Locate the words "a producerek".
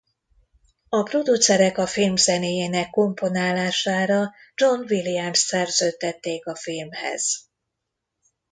0.89-1.77